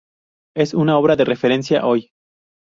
[0.55, 2.09] Es una obra de referencia hoy.